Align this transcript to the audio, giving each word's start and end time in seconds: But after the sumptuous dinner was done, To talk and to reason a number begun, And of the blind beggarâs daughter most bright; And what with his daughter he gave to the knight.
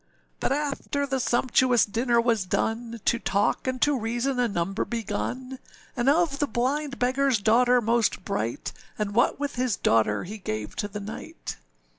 But 0.39 0.51
after 0.51 1.05
the 1.05 1.19
sumptuous 1.19 1.85
dinner 1.85 2.19
was 2.19 2.47
done, 2.47 2.99
To 3.05 3.19
talk 3.19 3.67
and 3.67 3.79
to 3.83 3.95
reason 3.95 4.39
a 4.39 4.47
number 4.47 4.83
begun, 4.83 5.59
And 5.95 6.09
of 6.09 6.39
the 6.39 6.47
blind 6.47 6.97
beggarâs 6.97 7.39
daughter 7.43 7.81
most 7.81 8.25
bright; 8.25 8.73
And 8.97 9.13
what 9.13 9.39
with 9.39 9.57
his 9.57 9.75
daughter 9.75 10.23
he 10.23 10.39
gave 10.39 10.75
to 10.77 10.87
the 10.87 10.99
knight. 10.99 11.57